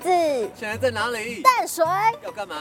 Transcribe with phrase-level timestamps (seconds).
[0.00, 0.08] 子，
[0.54, 1.42] 现在在哪里？
[1.42, 1.84] 淡水
[2.24, 2.56] 要干嘛？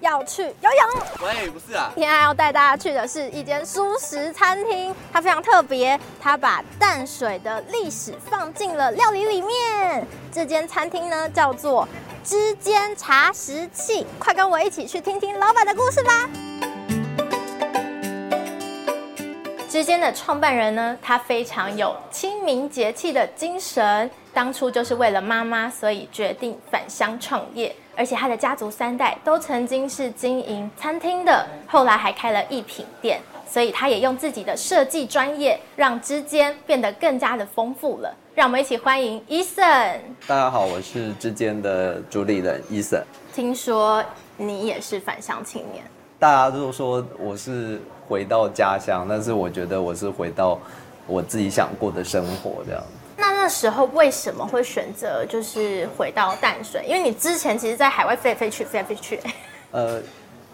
[0.00, 1.02] 要去游泳。
[1.22, 10.06] 喂，不是啊，今天要带大家去的是一间素食餐厅，它非常特别，它把淡水的历史放进了料理里面。
[10.32, 11.86] 这间餐厅呢叫做
[12.24, 16.28] 之间茶食器，快跟我一起去听听老板的故事吧。
[19.82, 24.08] 之间的创办人呢，他非常有清明节气的精神。
[24.32, 27.74] 当初就是为了妈妈，所以决定返乡创业。
[27.96, 33.20] 而且他的家族三代都曾经是经营餐厅的，后来还开了一品店。
[33.44, 38.16] 所以他也用自己的设计专业，让之间变得更加的丰富了。
[38.36, 39.98] 让我们一起欢迎 Eason。
[40.28, 43.02] 大家好，我是之间的主理人 Eason。
[43.34, 44.04] 听说
[44.36, 45.84] 你也是返乡青年。
[46.22, 50.56] 大家都说我是回到家乡，但是我觉得我是回到
[51.04, 52.80] 我自己想过的生活这样。
[53.16, 56.84] 那那时候为什么会选择就是回到淡水？
[56.86, 59.18] 因为你之前其实，在海外飞来飞去，飞来飞去。
[59.72, 60.00] 呃，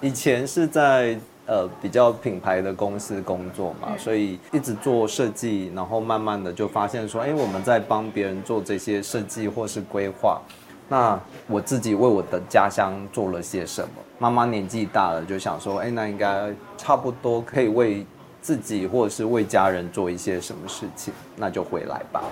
[0.00, 10.40] 以前是在呃比较品牌的公司工作嘛，所以一直做设计，然后慢慢的就发现说，哎，我们在帮别人做这些设计或是规划。
[10.88, 13.88] 那我自己为我的家乡做了些什么？
[14.18, 18.06] 妈妈年纪大了，就想说，哎，那应该差不多可以为
[18.40, 22.22] 自己或者是为家人做一些什么事情，那就回来吧。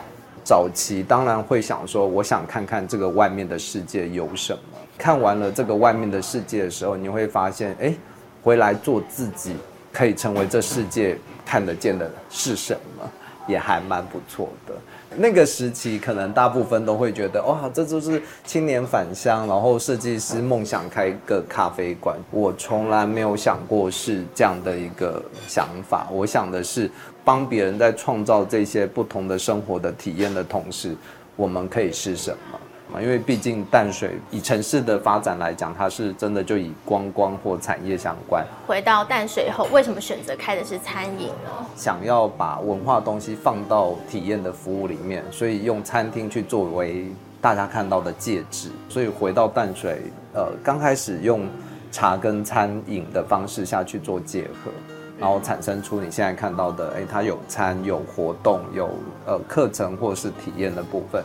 [0.42, 4.60] 早期当然会想说，我想看看这个外面的世界有什么。
[4.96, 7.94] 看完了这个外面的世界的时候，你会发现，哎，
[8.42, 9.54] 回来做自己，
[9.92, 13.10] 可以成为这世界看得见的是什么，
[13.46, 14.74] 也还蛮不错的。
[15.18, 22.16] 那个时期，可能大部分都会觉得，哇，这就是青年返乡，然后设计师梦想开个咖啡馆。
[22.30, 26.06] 我从来没有想过是这样的一个想法。
[26.10, 26.90] 我想的是，
[27.24, 30.94] 帮别人在创造这些不同的生活的体验的同时，
[31.34, 32.58] 我们可以是什么？
[33.00, 38.46] 因为毕竟淡水以城市的发展来讲，它是真的就以观光或产业相关。
[38.66, 41.66] 回到淡水后，为什么选择开的是餐饮呢？
[41.76, 47.06] 想要把文化东西放到体验的服务里面，所以用餐厅去作为
[47.40, 48.70] 大家看到的介质。
[48.88, 50.00] 所以回到淡水，
[50.32, 51.46] 呃，刚开始用
[51.92, 54.70] 茶跟餐饮的方式下去做结合，
[55.18, 58.88] 然后产生出你现在看到的，哎，它有餐、有活动、有
[59.26, 61.22] 呃课程或是体验的部分。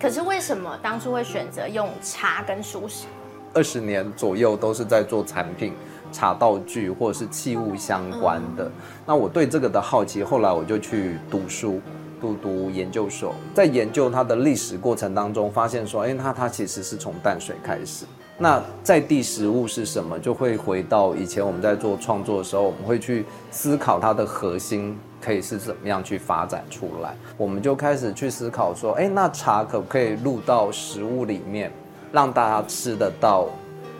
[0.00, 3.06] 可是为什么当初会选择用茶跟熟食？
[3.52, 5.72] 二十年左右都是在做产品、
[6.12, 8.64] 茶道具或者是器物相关的。
[8.64, 8.72] 嗯。
[9.04, 11.80] 那我对这个的好奇，后来我就去读书，
[12.20, 18.04] 读读研究所，在研究它的历史过程当中，发现说，哎，它它其实是从淡水开始。
[18.40, 20.16] 那在地食物是什么？
[20.16, 24.96] 就会回到以前我们在做创作的时候，我们会去思考它的核心。
[25.20, 27.14] 可以是怎么样去发展出来？
[27.36, 31.70] 我们就开始去思考说，哎，那茶可不可以入到食物里面，
[32.12, 33.48] 让大家吃得到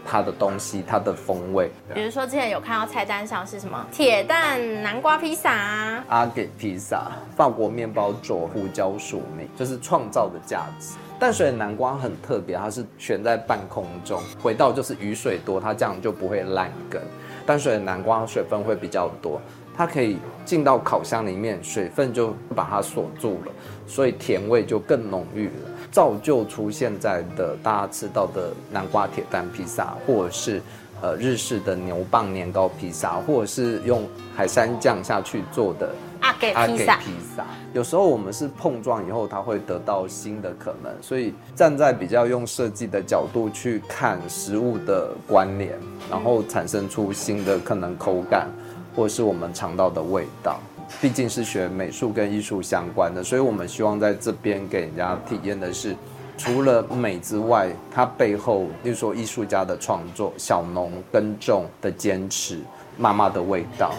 [0.07, 1.71] 它的东西，它的风味？
[1.93, 10.95] 比如说之前有看到菜单上是什么铁蛋南瓜披萨啊，阿给披萨，法国面包做胡椒薯泥，就是创造的价值。
[11.21, 17.03] 淡水的南瓜很特别，它是悬在半空中，回到就是雨水多，它这样就不会烂根。
[17.45, 19.41] 淡水的南瓜水分会比较多。
[19.79, 23.53] 它可以进到烤箱里面，水分就把它锁住了，
[23.87, 30.61] 所以甜味就更浓郁了，造就出现在的大家吃到的南瓜铁蛋披萨，或者是
[31.01, 34.03] 呃日式的牛蒡年糕披萨，或者是用
[34.35, 36.77] 海山酱下去做的阿给披
[37.37, 37.47] 萨。
[37.73, 45.79] 有时候我们是碰撞以后，它会得到新的可能，所以站在比较用设计的角度去看食物的关联，
[46.11, 48.49] 然后产生出新的可能口感。
[48.99, 50.59] 或是我们尝到的味道，
[51.01, 55.95] 毕竟是学美术跟艺术相关的，所以我们希望在这边给人家体验的是，
[56.37, 62.59] 除了美之外，它背后，例如说艺术家的创作、小农耕种的坚持、
[62.97, 63.95] 妈妈的味道。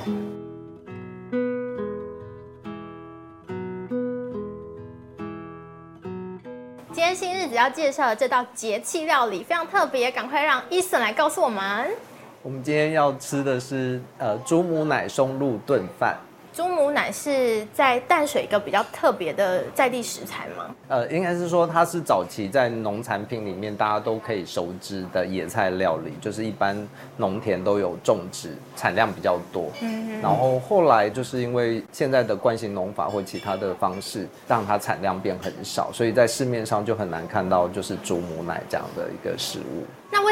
[6.92, 11.90] 今天新日子要介绍的这道节气料理非常特别，赶快让 Eason 来告诉我们。
[12.42, 16.18] 我们今天要吃的是呃猪母奶松露炖饭。
[16.54, 20.74] 猪母奶是在淡水一个比较特别的在地食材吗？
[20.88, 26.76] 呃，应该是说它是早期在农产品里面大家都可以熟知的野菜料理，就是一般
[27.18, 29.70] 农田都有种植，产量比较多。
[29.82, 39.86] 嗯，然后后来就是因为现在的惯性农法或其他的方式，让它产量变很少，所以在市面上就很难看到就是猪母奶这样的一个食物。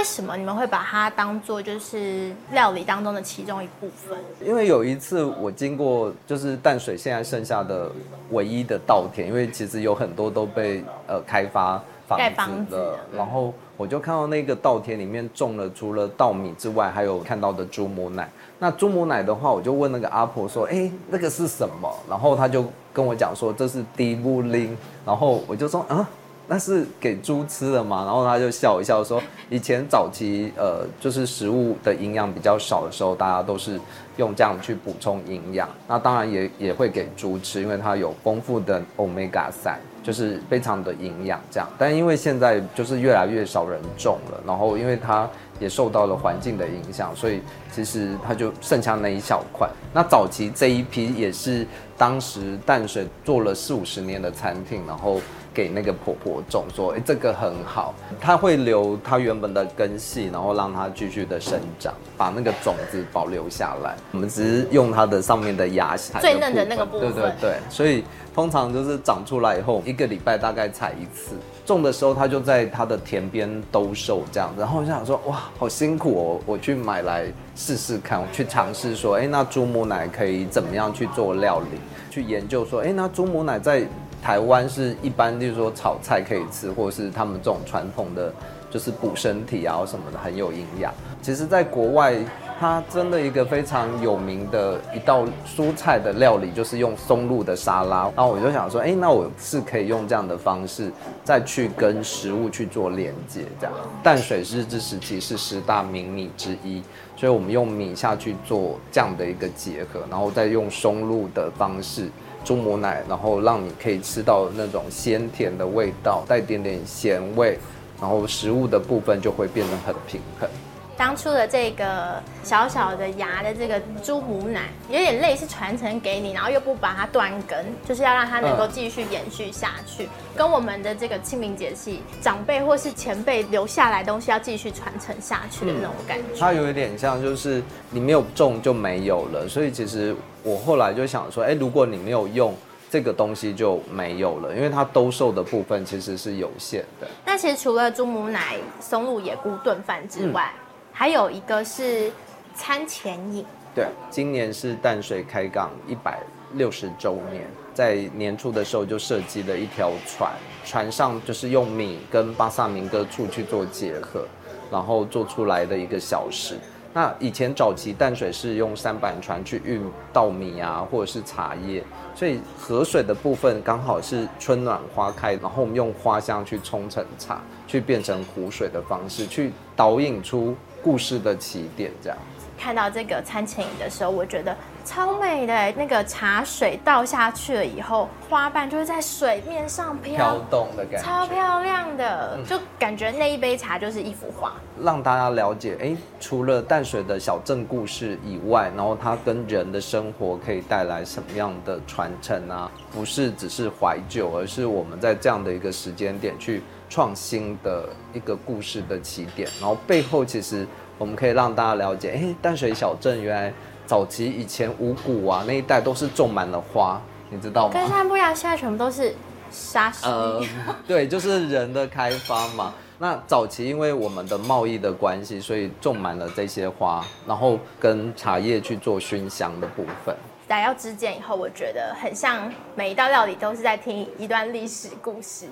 [0.07, 4.17] 什么你们会把它当做就是料理当中的其中一部分？
[4.43, 7.91] 因为有一次我经过就是淡水现在剩下的
[8.31, 18.29] 唯一的稻田，因为其实有很多都被呃开发房子然后我就看到那个稻田里面种了除了稻米之外，还有看到的猪母奶。
[18.57, 24.75] 那猪母奶的话，我就问那个阿婆说：“哎，那个是什么？”然后他就跟我讲说：“这是滴木灵。”
[25.05, 26.09] 然后我就说：“啊。”
[26.49, 28.05] 那是给猪吃的吗？
[28.05, 29.21] 然后他就笑一笑说
[29.51, 33.77] ：“以前早期，呃，就是食物的营养比较少的时候，大家都是
[34.15, 35.67] 用这样去补充营养。
[35.89, 41.67] 那当然也也会给猪吃，因为它有丰富的 Omega 三，就是非常的营养这样。
[41.77, 45.29] 但因为现在就是越来越少人种了，然后因为它
[45.59, 47.41] 也受到了环境的影响，所以
[47.73, 49.69] 其实它就剩下那一小块。
[49.93, 51.67] 那早期这一批也是
[51.97, 55.19] 当时淡水做了四五十年的餐厅，然后。”
[55.57, 63.95] 给那个婆婆种，说，哎，这个很好，它会留它原本的根系，然后让它继续的生长，把那个种子保留下来。
[64.11, 67.55] 我们只是用它的上面的芽最嫩的那个部分，对对对。
[67.71, 68.03] 所以
[68.35, 71.35] 通常就是长出来以后，一个礼拜大概采一次。
[71.65, 74.61] 种的时候，它就在它的田边兜售这样子。
[74.61, 77.25] 然后我就想说，哇，好辛苦哦，我去买来
[77.55, 81.79] 试试看，我去尝试说，哎，那猪母奶可以怎么样去做料理？
[82.11, 83.81] 去研究说，哎，那猪母奶在。
[84.21, 88.33] 台湾是一般，就是说炒菜可以吃，或者是他们这种传统的，
[88.69, 90.93] 就是补身体啊什么的，很有营养。
[91.21, 92.15] 其实，在国外，
[92.59, 98.03] 它真的一个非常有名的一道蔬菜的料理，就是用松露的沙拉。
[98.15, 100.91] 然后我就想说，哎，那我是可以用这样的方式，
[101.23, 103.45] 再去跟食物去做连接。
[103.59, 106.81] 这样，淡水日治时期是十大名米之一，
[107.15, 112.09] 所以我们用米下去做这样的一个结合，然后再用松露的方式。
[112.47, 117.59] 猪母奶，然后让你可以吃到那种鲜甜的味道，带点点咸味，
[117.99, 120.49] 然后食物的部分就会变得很平衡。
[120.95, 136.23] 当初的这个小小的牙的这个猪母奶，有点类似传承给你，然后又不把它断根，就是要让它能够继续延续下去，嗯、跟我们的这个清明节气长辈或是前辈留下来的东西要继续传承下去的那种感觉。
[136.33, 137.61] 嗯、它有一点像，就是
[137.91, 140.15] 你没有种就没有了，所以其实
[140.47, 142.55] 我后来就想说，哎，如果你没有用
[142.89, 147.07] 这个东西就没有了，因为它兜售的部分其实是有限的。
[147.25, 150.63] 那其实除了猪母奶、松露野菇炖饭之外，嗯
[150.93, 152.09] 还有一个是
[152.55, 153.45] 餐前饮，
[153.75, 156.17] 对，今年是淡水开港一百
[156.53, 160.31] 六十周年，在年初的时候就设计了一条船，
[160.65, 164.25] 船上就是用米跟巴萨明哥醋去做结合，
[164.71, 166.55] 然后做出来的一个小食。
[166.97, 169.79] 那以前早期淡水是用三板船去运
[170.11, 171.83] 稻米啊，或者是茶叶，
[172.15, 180.55] 所以河水的部分刚好是春暖花开，然后我们用花香去冲成茶，去变成湖水的方式，去导引出。
[180.83, 182.17] 故事的起点，这样。
[182.57, 184.55] 看到这个餐前饮的时候，我觉得
[184.87, 185.71] 超美的。
[185.73, 194.53] 那个茶水倒下去了以后，花瓣就是在水面上飘飘动的感觉，超漂亮的，就感觉那一杯茶就是一幅画。
[194.81, 202.71] 让大家了解，哎，除了淡水的小镇故事以外，然后它跟人的生活可以带来什么样的传承啊？
[202.93, 206.63] 不是只是怀旧，而是我们在这样的一个时间点去。
[206.89, 210.65] 创新的一个故事的起点，然后背后其实
[210.97, 213.53] 我们可以让大家了解，哎，淡水小镇原来
[213.87, 217.73] 早期以前五谷啊那一带都是种满了花，你知道吗？
[217.73, 219.15] 跟现在不一样，现在全部都是
[219.49, 220.05] 沙石。
[220.05, 220.43] 呃，
[220.85, 222.73] 对，就是人的开发嘛。
[222.99, 230.15] 那早期因为我们的贸易的关系，所以种满了这些花，然后跟茶叶去做熏香的部分。
[230.47, 235.45] 来到之间以后，我觉得很像每一道料理都是在听一段历史故事。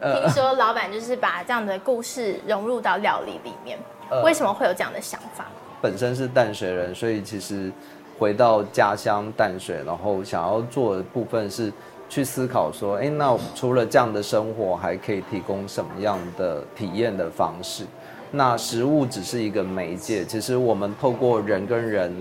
[0.00, 3.78] 听说老板就是把这样的故事融入到料理里面，
[4.24, 5.46] 为什么会有这样的想法？
[5.80, 7.70] 本身是淡水人，所以其实
[8.18, 11.72] 回到家乡淡水，然后想要做的部分是
[12.08, 17.84] 去思考说，哎，那除了这样的生活，还可以提供什么样的体验的方式？
[18.30, 22.12] 那食物只是一个媒介，其实我们透过人跟人。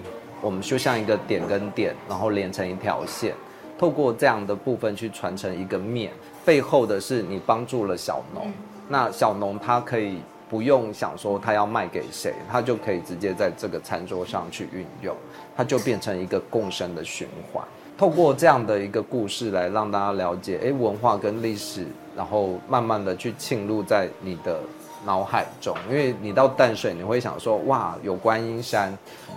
[0.42, 3.36] 我们就像一个点跟点，然后连成一条线，
[3.78, 6.14] 透过这样的部分去传承一个面，
[6.46, 8.50] 背后的是你帮助了小农，
[8.88, 10.20] 那小农他可以
[10.50, 15.16] 不用想说他要卖给谁，他就可以直接在这个餐桌上去运用，
[15.56, 17.64] 它就变成一个共生的循环。
[17.98, 24.60] 透过这样的一个故事来让大家了解，诶，文化跟历史，然后慢慢的去浸入在你的。
[25.06, 28.94] 脑海中，因为你到淡水，你会想说，哇，有观音山，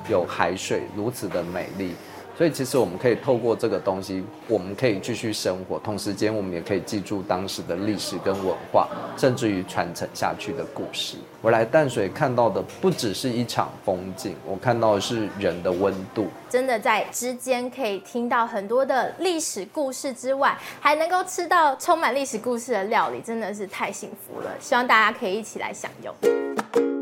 [0.09, 1.95] 有海水如此的美丽，
[2.36, 11.16] 所以其实我们可以透过这个东西，我们可以继续生活，同时间我们也可以记住当时的历史跟文化，甚至于传承下去的故事。
[11.40, 16.26] 我来淡水看到的不只是一场风景，我看到的是人的温度。
[16.48, 24.50] 真的在之间可以听到很多的历史故事之外，还能够吃到充满历史故事的料理，真的是太幸福了。
[24.58, 27.01] 希望大家可以一起来享用。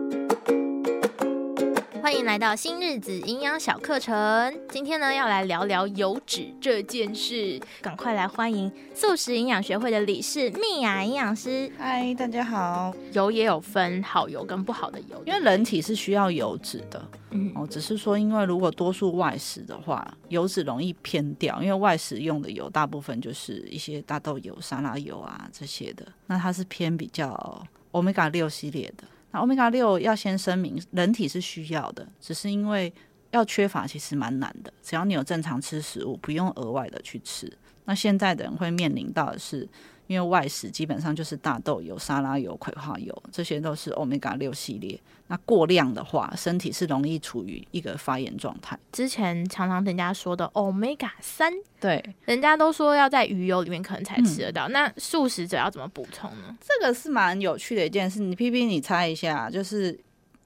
[2.11, 4.53] 欢迎来到新日子营养小课程。
[4.69, 7.61] 今天呢，要来聊聊油脂这件事。
[7.81, 11.71] 赶快来欢迎素食营养学会的理事蜜雅营养师。
[11.79, 12.93] 嗨，大家好。
[13.13, 17.01] 油也有分好油跟不好的油，因为人体是需要油脂的。
[17.31, 21.63] 嗯，哦，只是说，因为如果多数外食的话，油脂容易偏掉。
[21.63, 29.05] 因为外食用的油大部分就是一些大豆油、沙拉油啊这些的，那它是偏比较 Omega 六系列的。
[29.33, 32.93] 那欧米伽六要先声明，人体是需要的，只是因为
[33.31, 34.73] 要缺乏其实蛮难的。
[34.83, 37.53] 只要你有正常吃食物，不用额外的去吃。
[37.85, 39.69] 那现在的人会面临到的是。
[40.11, 45.01] 因为外食基本上就是大豆油、沙拉油、葵花油，这些都是欧米伽六系列。
[45.29, 48.77] 那过量的话，身体是容易处于一个发炎状态。
[48.91, 54.69] 之前常常人家说的欧米伽三，对，人家都说要在鱼油里面可能才吃得到。
[54.69, 56.57] 嗯、那素食者要怎么补充呢？
[56.61, 58.19] 这个是蛮有趣的一件事。
[58.19, 59.97] 你 P P，你猜一下，就是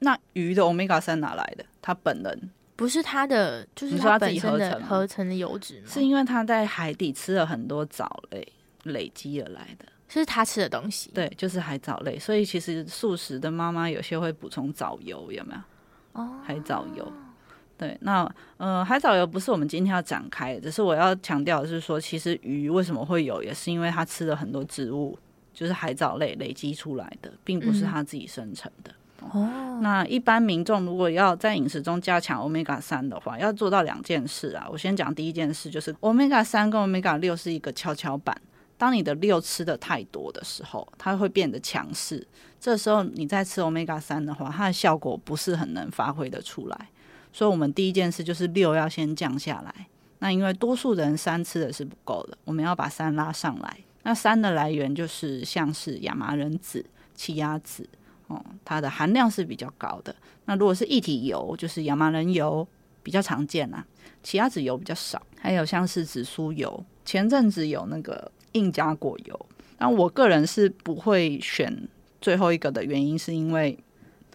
[0.00, 1.64] 那鱼的欧米伽三哪来的？
[1.80, 5.86] 它本人不是它的，就是它本身的合成的油脂吗？
[5.88, 8.46] 是因为它在海底吃了很多藻类。
[8.84, 11.10] 累积而来的，是他吃的东西。
[11.12, 12.18] 对，就是海藻类。
[12.18, 16.22] 所以其实素食的妈妈有些会补充藻油，有没有？
[16.22, 17.12] 哦，海藻油。
[17.76, 25.18] 对，那呃，海藻油不是我们今天要展开的，只是我要强调的是说，其实鱼为什么会有，也是因为它吃了很多植物，
[25.52, 28.92] 就是海藻类累积出来的，并不是它自己生成的。
[29.32, 34.68] 哦，那一般民众如果要在饮食中加强欧米伽三的话，要做到两件事啊。
[34.70, 38.40] 我先讲第一件事，就是欧米伽三跟欧米伽六是一个跷跷板。
[38.76, 42.26] 当你的六吃的太多的时候，它会变得强势。
[42.60, 46.88] 这时候你再吃 Omega 三的话，它的效果不是很能发挥得出来。
[47.32, 49.86] 所以，我们第一件事就是六要先降下来。
[50.20, 53.78] 那因为多数人三吃的是不够的，我们要把三拉上来。
[54.02, 57.88] 那三的来源就是像是亚麻仁籽、奇亚籽，
[58.28, 60.14] 哦，它的含量是比较高的。
[60.46, 62.66] 那如果是液体油，就是亚麻仁油
[63.02, 63.84] 比较常见啦，
[64.22, 65.20] 奇亚籽油比较少。
[65.38, 68.30] 还有像是紫苏油，前阵子有那个。
[68.54, 69.46] 硬加果油，
[69.78, 71.88] 那我个人是不会选
[72.20, 73.78] 最后一个的原因，是因为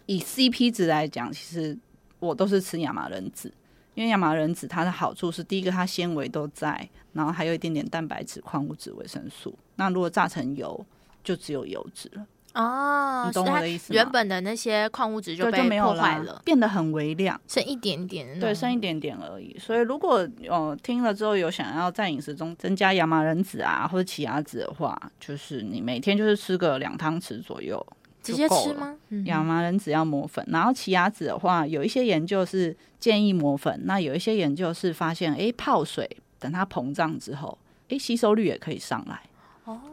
[0.05, 1.77] 以 CP 值来讲，其实
[2.19, 3.51] 我都是吃亚麻仁籽，
[3.95, 9.57] 因为亚麻仁籽它的好处是，第一个它纤维都在，然后还有一点点蛋白质、矿物质、维生素。
[9.75, 10.85] 那如果榨成油，
[11.23, 12.25] 就只有油脂了。
[12.53, 13.95] 哦，你懂我的意思吗？
[13.95, 19.55] 原本的那些矿物质就被破坏了，变得很微量，剩一点点，对，剩一点点而已。
[19.59, 27.85] 所以如果呃听了之后有想要在饮食中增加亚麻仁籽啊或者奇亚籽的话，就是你每天就是吃个两汤匙左右，
[28.23, 28.95] 直接吃吗？
[29.25, 37.57] 亚麻仁籽要磨粉，然后奇亚籽的话，有一些研究是建议磨粉，那有一些研究是发现，哎，泡水等它膨胀之后，
[37.89, 39.21] 哎，吸收率也可以上来。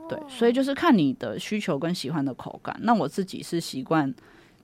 [0.08, 2.76] 对，所以就是看你的需求跟喜欢的口感。
[2.82, 4.12] 那我自己是习惯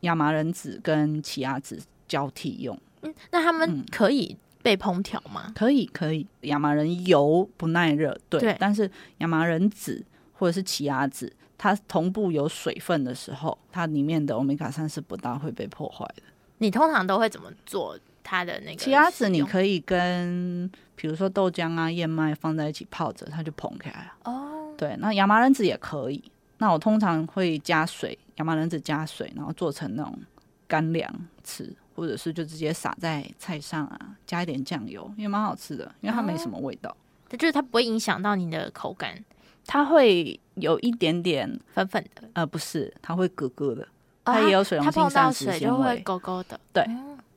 [0.00, 2.78] 亚麻仁籽跟奇亚籽交替用。
[3.02, 5.44] 嗯，那他们可以被烹调吗？
[5.48, 6.26] 嗯，可以，可以。
[6.42, 8.40] 亚麻仁油不耐热，对。
[8.40, 8.88] 对，但是
[9.18, 10.04] 亚麻仁籽
[10.34, 16.22] 或者是奇亚籽，它同步有水分的时候，它里面的欧米伽三是不大会被破坏的。
[16.58, 18.76] 你通常都会怎么做它的那个？
[18.76, 24.12] 奇亚籽你可以跟比如说豆浆啊、燕麦放在一起泡着，它就膨开了。
[24.24, 24.41] 哦。
[24.82, 26.20] 对，那亚麻仁籽也可以。
[26.58, 30.18] 那我通常会加水，亚麻仁籽加水，然后做成那种
[30.66, 31.08] 干粮
[31.44, 36.96] 吃，或者是就直接撒在菜上啊，加一点酱油，也蛮好吃的，因为它没什么味道。
[37.28, 39.24] 它、哦、就是它不会影响到你的口感，
[39.68, 43.86] 它会有一点点粉粉的，呃，不是，它会咯咯的，
[44.24, 46.84] 它也有水溶性膳食纤维，它碰到水就会勾勾的，对。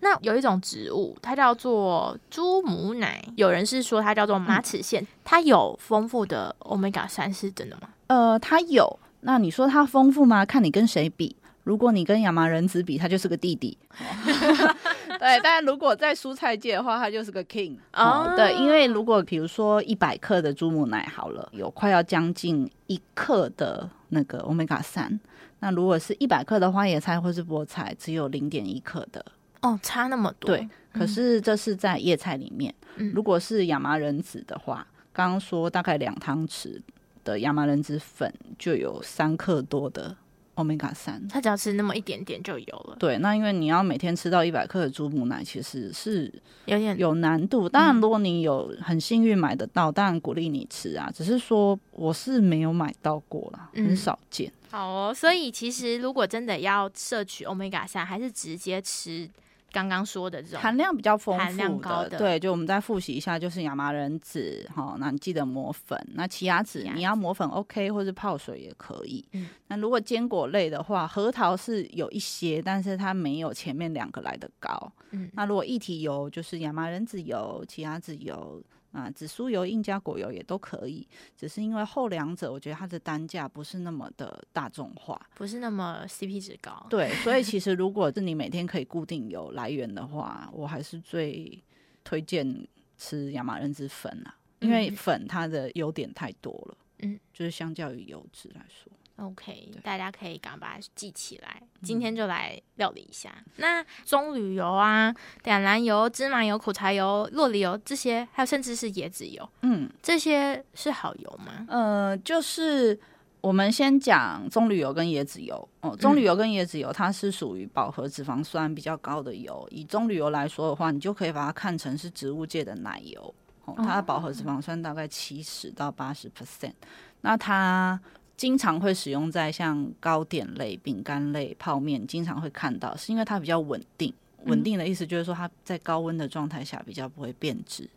[0.05, 7.89] 那有一种植物，它叫做猪母奶，有人是说它叫做马齿苋，嗯、它有丰富的欧米伽三，是真的吗？
[8.05, 8.99] 呃，它有。
[9.21, 10.45] 那你说它丰富吗？
[10.45, 11.35] 看你跟谁比。
[11.63, 13.75] 如果你跟亚麻仁子比，它就是个弟弟。
[15.17, 17.75] 对，但如果在蔬菜界的话，它就是个 king。
[17.93, 25.19] 哦，对，因为如果比如说一百克的猪母奶好了，有快要将近一克的那个欧米伽三。
[25.61, 29.25] 那如果是一百克的花椰菜或是菠菜，只有零点一克的。
[29.65, 30.47] 哦，差那么多。
[30.47, 32.73] 对，可是这是在叶菜里面。
[32.97, 36.79] 嗯、如果是亚麻仁籽的话，刚刚说大概两汤匙
[37.23, 40.15] 的亚麻仁籽粉就有三克多的
[40.55, 42.95] Omega 三，它只要吃那么一点点就有了。
[42.99, 46.31] 对，那因为你要每天吃到一百克的猪母奶，其实是
[46.65, 47.67] 有点有难度。
[47.67, 51.11] 当然，如果你有很幸运买得到，当然鼓励你吃啊。
[51.13, 54.47] 只是说我是没有买到过啦，很少见。
[54.47, 59.29] 嗯、好哦，所以其实如果真的要摄取 Omega 三，还是直接吃。
[59.75, 65.99] 刚刚说的这种含量比较丰富的，含量高的，对，就我们再复习一下，就是亚麻仁籽，哈，那你记得磨粉。
[66.13, 69.27] 那奇亚籽你要磨粉 OK，或是泡水也可以。
[69.33, 74.89] 嗯，那如果坚果类的话，核桃是有一些，但是它没有前面两个来的高。
[75.11, 78.63] 嗯，那如果一体油就是亚麻仁籽油、奇亚籽油。
[78.95, 86.87] 啊，紫苏油、印加果油也都可以，只是因为后两者，我觉得它的单价不是那么的大众化，不是那么 CP 值高。
[86.89, 91.61] 对，所以其实如果是你每天可以固定有来源的话，我还是最
[92.03, 92.65] 推荐
[92.97, 98.89] 吃亚麻仁籽粉啊，因为粉它的优点太多了，嗯，就是相较于油脂来说。
[99.17, 101.61] OK，大家可以赶快把它记起来。
[101.81, 103.31] 今天就来料理一下。
[103.37, 111.65] 嗯、那棕榈油啊、橄榄油、芝麻油、苦茶油、洛梨油这些，还有甚至是椰子油，嗯，这些是好油吗？
[111.69, 112.99] 呃，就是
[113.39, 115.69] 我们先讲棕榈油跟椰子油。
[115.79, 119.65] 哦，棕榈油跟椰子油，它是属于饱和脂肪酸比较高的油。
[119.71, 123.33] 以棕榈油来说的话，你就可以把它看成是植物界的奶油。
[123.63, 126.73] 哦，它的饱和脂肪酸大概七十到八十 percent。
[127.21, 127.99] 那它
[128.37, 134.13] 经常会使用在像糕点类、饼干类、泡面，经常会看到，是因为它比较稳定。
[134.45, 137.89] 稳定的意思就是说，它在高温的状态下比较不会变质。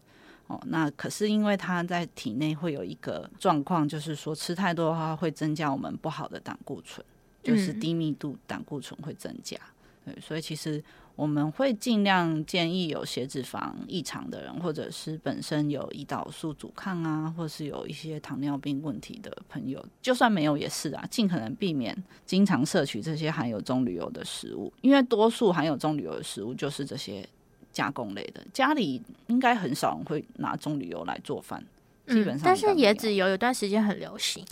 [0.47, 7.05] 哦，那可是因为它在体内会有一个状况，就是说吃太多的话会增加我们不好的胆固醇，
[7.43, 9.59] 就是低密度胆固醇会增加。
[10.05, 10.83] 对，所以其实。
[11.19, 21.93] 我们会尽量建议有血脂肪异常的人，或者是本身有胰岛素阻抗啊，或是有一些糖尿病问题的朋友，就算没有也是啊，尽可能避免
[22.25, 27.29] 经常摄取这些含有棕榈油的食物，因为多数含有棕榈油的食物就是这些
[27.73, 31.61] 加工类的，家里应该很少人会拿棕榈油来做饭，
[32.07, 32.43] 基本上。
[32.45, 34.45] 但是椰子油有段时间很流行，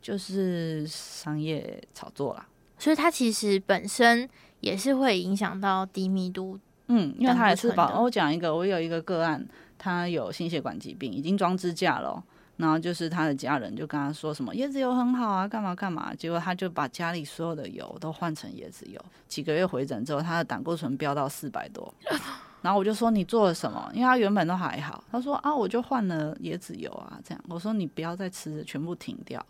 [0.00, 4.26] 就是商业炒作啦，所以它其实本身。
[4.66, 6.58] 也是会影响到低密度，
[6.88, 8.02] 嗯，因为他也是保。
[8.02, 9.46] 我讲一个，我有一个个案，
[9.78, 12.20] 他有心血管疾病，已经装支架了，
[12.56, 21.94] 然后就是他的家人就跟他说什么椰子油很好啊，干嘛干嘛，结果他就把家里所有的油都换成椰子油，几个月回诊之后，他的胆固醇飙到四百多，
[22.60, 23.88] 然后我就说你做了什么？
[23.94, 27.44] 因为他原本都还好，他说啊，我就换了椰子油啊，这样。
[27.48, 29.44] 我说你不要再吃，全部停掉，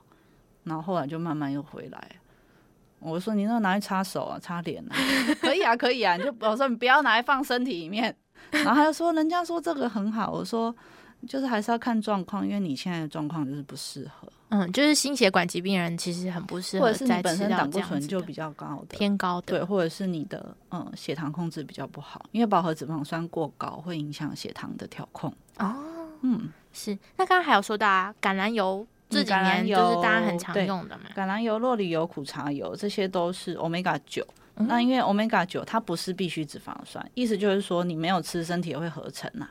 [0.65, 2.11] 然后后来就慢慢又回来。
[2.99, 4.97] 我说你那拿来擦手啊，擦脸啊，
[5.41, 6.17] 可以啊，可以啊。
[6.17, 8.15] 你就我说你不要拿来放身体里面。
[8.51, 10.75] 然后他就说人家说这个很好，我说
[11.27, 14.29] 就是还是要看状况，因为你现在的状况就是不适合。
[14.51, 25.33] 嗯，就是心血管疾病人其实很不适合，或者是你本身胆固醇就比较高的，偏高的，对，或者是你的嗯血糖控制比较不好，因为饱和脂肪酸过高会影响血糖的调控。
[25.59, 25.75] 哦，
[26.21, 26.97] 嗯，是。
[27.17, 28.87] 那刚刚还有说到啊，橄榄油。
[29.09, 34.27] 这几年就是大家很常用的嘛，橄榄油、酪梨油、苦茶油，这些都是 Omega 九。
[34.57, 39.49] 那因为 Omega 九它不是必需脂肪酸，意思就是说你没有吃，身体也会合成呐。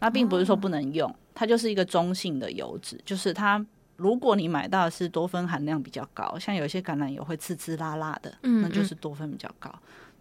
[0.00, 3.64] 那并不是说不能用，它就是一个中性的油脂，就是它
[3.96, 9.72] 如果你买到的是多酚含量比较高，像有一些橄榄油会刺刺辣辣的，那就是多酚比较高。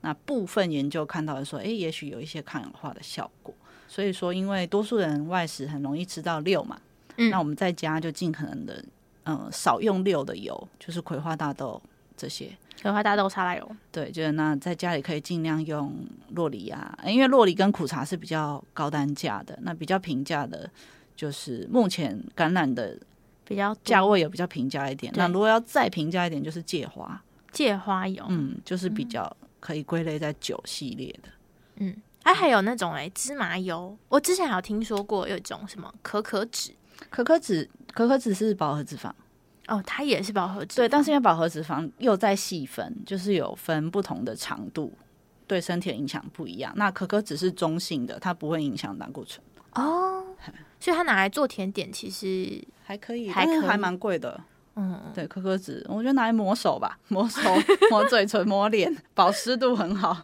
[0.01, 3.53] 那部分研究看到的说，诶，也许有一些抗氧化的效果。
[3.87, 6.79] 所以说，因为多数人外食很容易吃到六嘛。
[7.17, 8.83] 嗯、那我们在家就尽可能的，
[9.23, 11.81] 嗯、呃，少用六的油，就是葵花大豆
[12.15, 12.49] 这些。
[12.81, 13.75] 葵花大豆沙拉油。
[13.91, 15.93] 对，就是那在家里可以尽量用
[16.29, 20.69] 洛梨啊，因为洛梨跟苦茶是比较高单价的，那比较平价的，
[21.15, 22.95] 就是目前橄榄的
[23.43, 25.11] 比较价位也比较平价一点。
[25.15, 27.19] 那如果要再平价一点，就是芥花。
[27.51, 31.29] 芥花油，嗯，就是比较可以归类在酒系列的。
[31.77, 36.71] 嗯，哎、啊，还有那种哎、欸、芝麻油，我之前有听说过有一种什么可可脂。
[37.09, 39.11] 可可脂，可可脂是饱和脂肪
[39.67, 40.75] 哦，它也是饱和脂肪。
[40.77, 44.93] 对，但是因为饱和脂肪又在细分，就是有分不同的长度，
[45.45, 46.71] 对身体的影响不一样。
[46.75, 50.23] 那可可脂是中性的，它不会影响胆固醇哦，
[50.79, 54.39] 所以它拿来做甜点其实还可以，还可以还蛮贵的。
[54.75, 57.41] 嗯，对，可可脂我觉得拿来抹手吧，抹手、
[57.89, 60.15] 抹嘴唇、抹脸，保湿度很好。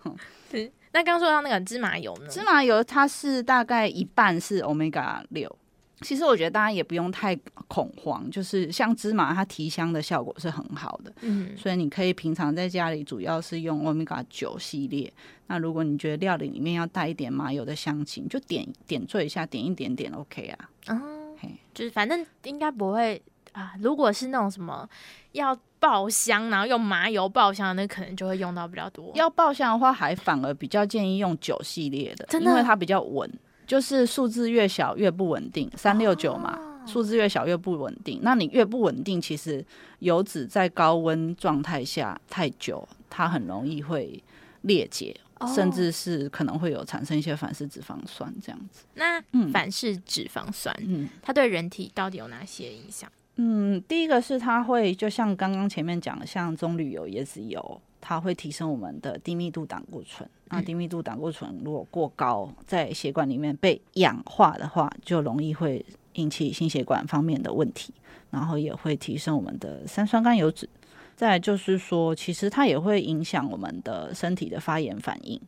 [0.52, 2.28] 是，那刚说到那个芝麻油呢？
[2.28, 5.58] 芝麻油它是大概一半是 Omega 六。
[6.04, 7.34] 其实我觉得大家也不用太
[7.66, 15.12] 恐慌，就是像芝麻，它提香的效果是很好的，嗯，所以你可以平常在家里主要是用 Omega 九系列。
[15.46, 20.70] 那如果你觉得料理里面要带一点麻油的香气，就点点缀一下，点一点点 OK 啊。
[20.88, 23.20] 哦，嘿，就是反正应该不会
[23.52, 24.88] 啊，如果是那种什么
[25.32, 29.12] 要爆香，然后用麻油爆香，那可能就会用到比较多。
[29.14, 32.50] 要爆香的话，还反而比较建议用酒系列的，真的？
[32.50, 33.30] 因为它比较稳，
[33.66, 38.20] 就是数字越小越不稳定，三六九嘛，数、哦、字越小越不稳定。
[38.22, 39.64] 那你越不稳定，其实
[40.00, 44.22] 油脂在高温状态下太久，它很容易会
[44.62, 45.16] 裂解。
[45.52, 48.84] 甚至是可能会有产生一些反式脂肪酸这样子。
[48.94, 49.20] 那
[49.52, 53.10] 反式脂肪酸，嗯，它对人体到底有哪些影响？
[53.36, 60.28] 嗯，第一个是它会就像刚刚前面讲的，像棕榈油、椰子油，它会提升我们的低密度胆固醇。
[60.50, 67.94] 那低密度胆固醇如果过高，在血管里面被氧化的话，就容易会引起心血管方面的问题，
[68.30, 70.68] 然后也会提升我们的三酸甘油脂。
[71.16, 75.40] 再来就是说，其实它也会影响我们的身体的发炎反应。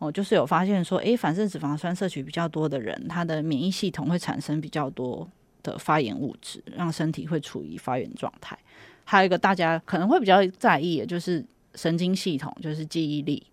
[0.00, 5.28] 哦，就是有发现说，诶，反式脂肪酸摄取比较多的人，他的免疫系统会产生比较多
[5.62, 8.58] 的发炎物质，让身体会处于发炎状态。
[9.04, 11.44] 还有一个大家可能会比较在意的，就是
[11.74, 13.46] 神经系统，就是记忆力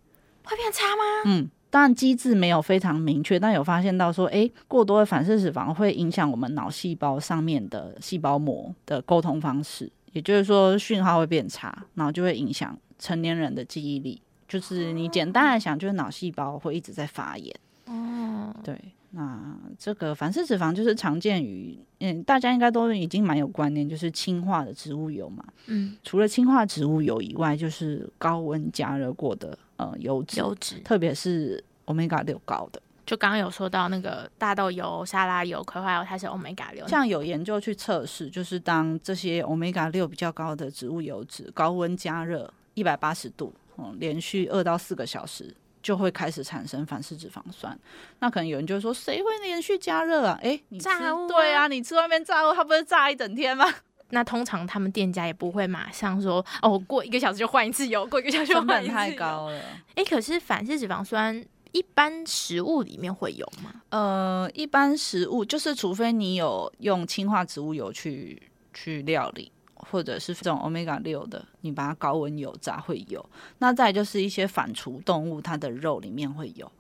[0.44, 1.04] 会变差吗？
[1.26, 9.92] 嗯，当然机制没有非常明确，但有发现到说，诶，过多的反式脂肪会影响我们脑细胞上面的细胞膜的沟通方式。
[10.14, 14.20] 也就是说，讯号会变差，然后就会影响成年人的记忆力。
[14.48, 17.54] 就是你简单来想，就是脑细胞会一直在发炎。
[17.86, 18.76] 哦，对，
[19.12, 25.44] 那这个反式脂肪就是常见于，嗯，大家应该都已经蛮有观念，就是氢化的植物油嘛。
[25.68, 32.82] 嗯，除了氢化植物油以外，就是高温加热过的呃油脂，油脂，特别是 Omega 六高的。
[33.06, 36.86] 就刚刚有说到那个大豆油、沙拉油、葵花油，它是欧米伽六。
[36.90, 45.56] 像有研究去测试，就是当这些欧米伽六比较高的植物油脂高温加热一百八十度，嗯，连续二到四个小时，
[45.88, 47.80] 就会开始产生反式脂肪酸。
[48.20, 50.38] 那可能有人就会说，谁会连续加热啊？
[50.44, 51.30] 哎，你炸物？
[51.30, 53.66] 对啊，你吃外面炸物，它不是炸一整天吗？
[54.12, 58.98] 那通常他们店家也不会马上说，哦，过一个小时就换一次油，过一个小时就换一次油。
[58.98, 59.62] 成本太高了。
[59.96, 61.42] 哎，可是反式脂肪酸。
[61.74, 63.72] 一般食物里面会有吗？
[63.90, 68.42] 呃，一般食物就是，除非你有用氢化植物油去
[68.74, 69.52] 去料理，
[69.92, 73.24] 或者是这种 Omega 六的，你把它高温油炸会有。
[73.60, 76.72] 那再就是一些反刍动物，它的肉里面会有，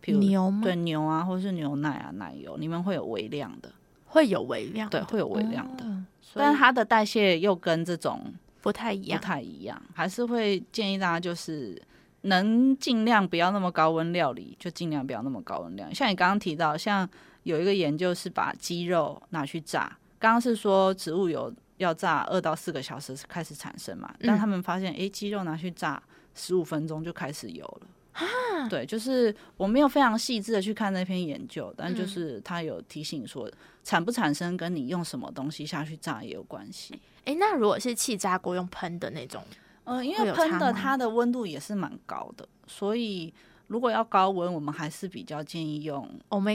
[0.00, 0.60] 比如牛吗？
[0.62, 3.72] 对，牛啊，或是牛奶啊、奶油里面会有微量的，
[4.06, 5.84] 会有微量，对，会有微量的。
[5.84, 11.80] 哦，但它的代谢又跟这种不太一样，不太一样，还是会建议大家就是。
[12.24, 15.94] 能尽量不要那么高温料理，就尽量不要那么高温料理。
[15.94, 17.08] 像你刚刚提到，像
[17.44, 26.00] 有一个研究是把鸡肉拿去炸，刚刚是说植物油要炸二到四个小时开始产生嘛，但他们发现，诶、嗯，鸡肉拿去炸
[26.34, 27.86] 十五分钟就开始有了。
[28.12, 33.50] 啊，对，就是我没有非常细致的去看那篇研究，但就是他有提醒说，
[33.82, 37.00] 产不产生跟你用什么东西下去炸也有关系。
[37.24, 39.42] 诶，那如果是气炸锅用喷的那种？
[39.84, 43.32] 呃，因为喷的它的温度也是蛮高的，所以
[43.70, 46.04] 如果要高温，我们还是比较建议用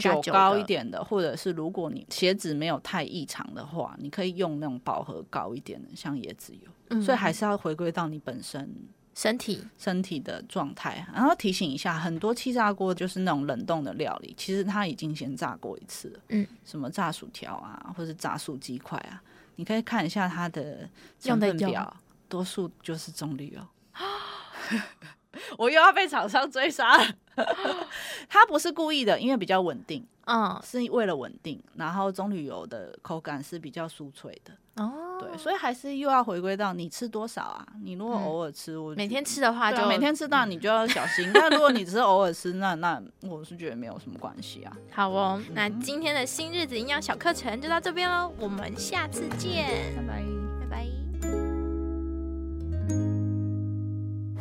[0.01, 6.69] 酒高一点的，或者是如果你鞋子没有太异常的话，你可以用那种饱和高一点的，像椰子油。
[6.89, 8.69] 嗯，所以还是要回归到你本身
[9.13, 11.07] 身体身体的状态。
[11.13, 16.19] 然后提醒一下，很多气炸锅就是那种冷冻的料理，其实它已经先炸过一次了。
[16.27, 19.23] 嗯，什么炸薯条啊，或者炸素鸡块啊，
[19.55, 21.95] 你可以看一下它的成分表。
[22.27, 23.61] 多数就是棕榈油，
[25.57, 27.07] 我又要被厂商追杀了。
[28.29, 31.61] 他不是故意的，因为比较稳定，嗯，是为了稳定。
[31.75, 37.67] 然后棕榈油的口感是比较酥脆的，哦，对，所以还是又要回归到你吃多少啊？
[37.83, 41.29] 你如果偶尔吃，我每天吃的话，就每天吃到你就要小心。
[41.35, 44.71] 但如果你只是偶尔吃，那那我是觉得没有什么关系啊。
[44.91, 50.44] 好哦，那今天的新日子营养小课程就到这边喽，我们下次见，拜拜。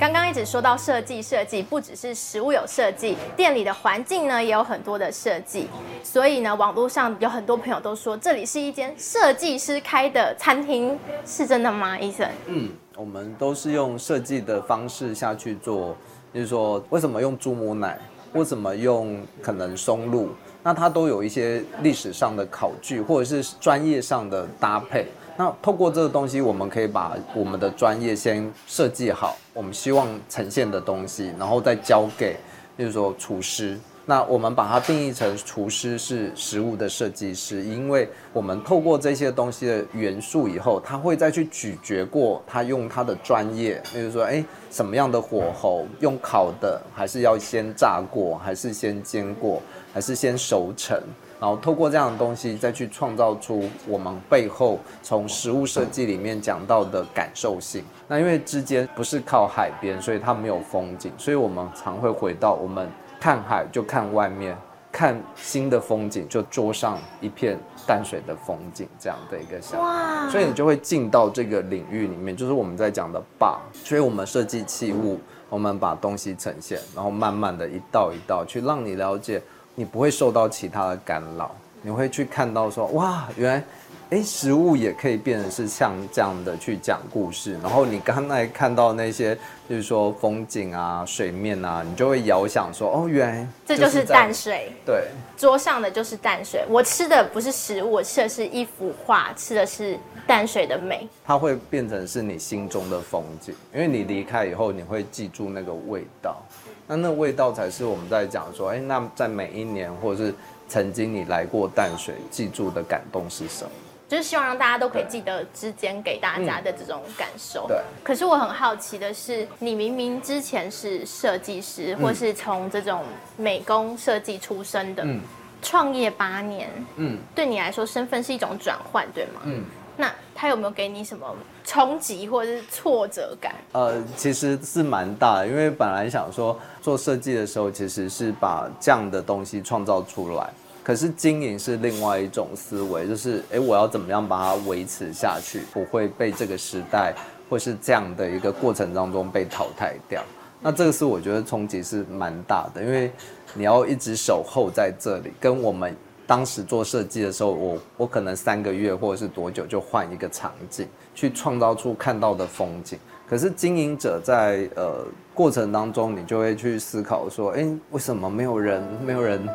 [0.04, 5.66] 刚刚一直说到设计，设计不只是食物有设计，店里的环境呢也有很多的设计。
[6.02, 11.98] 所以呢，网络上有很多朋友都说这里是一间设计师开的餐厅，是真的吗？
[11.98, 12.28] 医生？
[12.48, 15.96] 嗯，我们都是用设计的方式下去做，
[16.34, 17.98] 就是说为什么用猪母奶，
[18.34, 20.28] 为什么用可能松露，
[20.62, 25.06] 那它都有一些历史上的考据，或者是专业上的搭配。
[25.36, 32.36] 那透过这个东西，我们可以把我们的专业先设计好，我们希望呈现的东西，然后再交给，
[32.76, 33.78] 比如说厨师。
[34.06, 49.62] 那我们把它定义成厨师是食物的设计师，因为我们透过这些东西的元素以后，他会再去咀嚼过，他用他的专业，比如说，诶，什么样的火候，用烤的，还是要先炸过，还是先煎过，
[49.94, 51.00] 还是先熟成。
[51.40, 57.84] 然后透过这样的东西再去创造出我们背后从食物设计里面讲到的感受性。
[58.08, 62.88] 那因为之间不是靠海边，所以它没有风景，所以我们常会回到我们
[63.20, 64.56] 看海就看外面。
[64.96, 73.56] 看新的风景，就桌上一片淡水的风景，这样的一个想法，所以你就会进到这个领域里面，就是我们在讲的 bar。
[73.72, 75.18] 所以我们设计器物，
[75.48, 79.42] 我们把东西呈现，然后慢慢的一道一道去让你了解，
[79.74, 83.64] 你不会受到其他的干扰，你会去看到说，哇，原来。
[84.10, 87.58] 诶，食物也可以变成是像这样的去讲故事。
[87.62, 89.34] 然后你刚才看到那些，
[89.68, 94.70] 就是说风景啊、水面啊，你就会遥想说，哦，原来这就是淡水。
[94.84, 95.06] 对，
[95.38, 96.62] 桌上的就是淡水。
[96.68, 101.08] 我吃的不是食物，我吃的是一幅画，吃的是淡水的美。
[101.24, 106.36] 它会变成是你心中的风景，因为你离开以后，你会记住那个味道。
[106.86, 110.34] 那那味道才是我们在讲说，哎，那在每一年或者是
[110.68, 113.70] 曾经你来过淡水，记住的感动是什么？
[114.06, 117.66] 就是希望让大家都可以记得之间给大家的这种感受。
[117.66, 117.78] 对。
[118.02, 123.02] 可是我很好奇的是，你明明之前是设计师，或是从这种
[123.38, 125.20] 美工设计出身的，嗯，
[125.62, 129.40] 创业八年，嗯，对你来说身份是一种转换，对吗？
[129.44, 129.64] 嗯。
[129.96, 133.54] 那他有没有给你什么冲击或者是挫折感？
[133.72, 140.50] 呃，其实是蛮大的，因为本来想说做设计的时候，其实是把这样的东西创造出来。
[140.82, 147.14] 可是经营是另外一种思维，就是诶，我要怎么样把它维持下去，不会被这个时代
[147.48, 150.22] 或是这样的一个过程当中被淘汰掉。
[150.60, 153.10] 那这个是我觉得冲击是蛮大的，因为
[153.54, 162.98] 你要一直守候在这里，跟我们当时做设计的时候，我我可能三个月或者是多久就换一个场景，去创造出看到的风景。
[163.28, 169.48] 可是经营者在呃过程当中，你就会去思考说，诶，为什么没有人，没有人？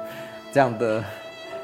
[0.51, 1.03] 这样的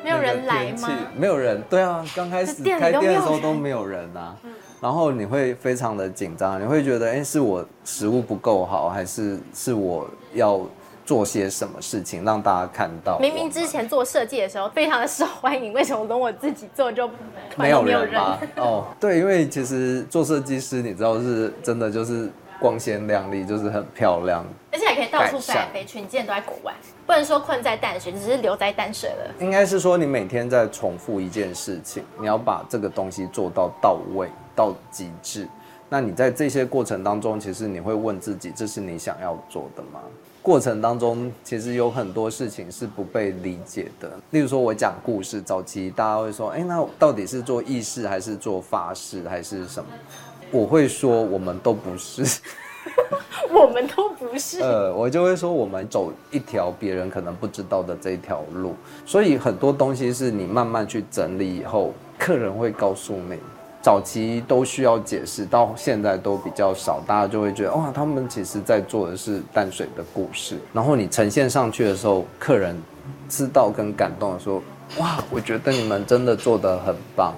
[0.04, 0.90] 没有人来吗？
[1.18, 4.38] 没有人，对啊，刚开始开店的时候都没有人啊。
[4.80, 10.62] 然后你会非常的紧张，你会觉得，哎，是我食物不够好，还是是我要
[11.06, 13.20] 做些什么事情让大家看到？
[13.20, 17.10] 明明之前做设计的时候非常的受欢迎，为什么等我自己做就
[17.56, 18.40] 没有人吗？
[18.58, 22.30] 哦，对，因为其实做设计师，你知道是真的就是。
[22.58, 24.42] 光鲜亮丽，就是很漂亮，
[24.72, 26.00] 而且还可以到处飞来飞去。
[26.00, 26.74] 你今天都在国外，
[27.06, 29.36] 不能说困在淡水，只是留在淡水了。
[29.42, 35.46] 应该是说你每天在重复一件事情，你要把这个东西做到到位到极致。
[35.90, 40.00] 那你在这些过程当中，其实你会问自己，这是你想要做的吗？
[40.46, 44.12] 过程当中其实有很多事情是不被理解的。
[44.30, 49.90] 例如说，我讲故事，早期大家会说，哎，那到底是做意式还是做法事还是什么？
[50.52, 52.42] 我会说，我们都不是，
[53.50, 54.62] 我们都不是。
[54.64, 63.40] 呃，我就会说，我们走一条别人可能不知道的这条路，所以很多东西是你慢慢去整理以后，客人会告诉你。
[63.86, 70.58] 早期都需要解释，到现在都比较少，大家就会觉得哇，他们其实在做的是淡水的故事。
[70.74, 72.76] 然后你呈现上去的时候，客人
[73.30, 74.60] 知道跟感动的说，
[74.98, 77.36] 哇，我觉得你们真的做得很棒。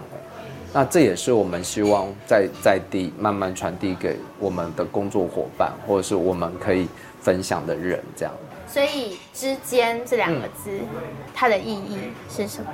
[0.72, 6.88] 那这也是我们希望在在地慢慢传递给我们的工作伙伴，或者是我们可以
[7.20, 8.34] 分享的人，这样。
[8.68, 10.88] 所以“之间”这两个字，嗯，
[11.34, 11.98] 它的意义
[12.30, 12.70] 是什么？“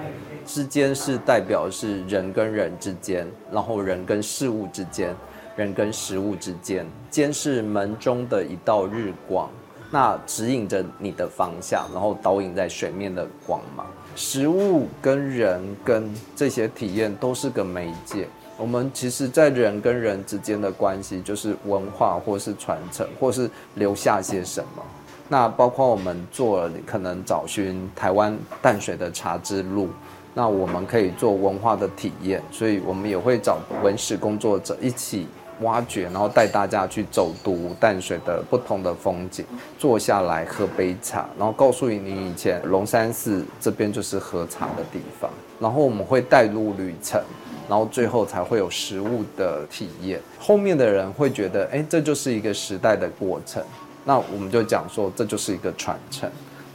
[0.46, 5.16] 之间”是代表是人跟人之间，然后人跟事物之间，
[5.56, 6.86] 人跟食物之间。
[7.12, 9.50] “间”是门中的一道日光，
[9.92, 13.86] 那指引着你的方向，然后导引在水面的光芒。
[14.16, 18.28] 食物跟人跟这些体验都是个媒介。
[18.58, 24.84] 我们其实，在人跟人之间的关系，就是文化，或是传承，或是留下些什么。
[25.30, 29.90] 那包括我们做可能找寻台湾淡水的茶之路，
[30.34, 35.28] 那我们可以做文化的体验，所以我们也会找文史工作者一起。
[35.62, 39.46] 挖掘，然后带大家去走读淡水的不同的风景，
[39.78, 45.30] 坐下来喝杯茶，然后告诉你以前龙山寺这边就是喝茶的地方。
[45.60, 47.22] 然后我们会带入旅程，
[47.70, 50.20] 然后最后才会有食物的体验。
[50.40, 53.64] 后面的人会觉得，哎，这就是一个时代的过程。
[54.06, 56.30] 那我们就讲说，这就是一个传承。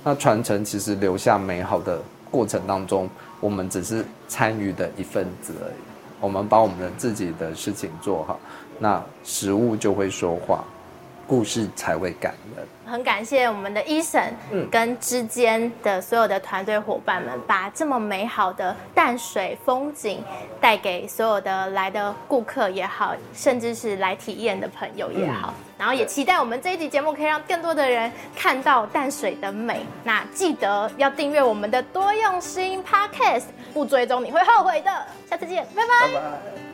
[0.05, 3.09] 那传承其实留下美好的过程当中，
[3.41, 5.75] 我们只是参与的一份子而已。
[6.21, 8.39] 我们把我们的自己的事情做好。
[8.79, 10.65] 那食物就会说话，
[11.29, 12.67] 故事才会感人。
[12.91, 14.31] 很感谢我们的 Eason，
[14.71, 20.25] 跟之间的所有的团队伙伴们，把这么美好的淡水风景
[20.59, 25.53] 带给所有的来的顾客也好，甚至是来体验的朋友也好。
[25.55, 29.85] 嗯、然后也期待我们这一集节目可以让更多的人看到淡水的美。
[30.03, 34.91] 那记得要订阅我们的多用心 Podcast，不追踪你会后悔的。
[35.29, 36.15] 下次见，拜拜。
[36.15, 36.68] 拜拜。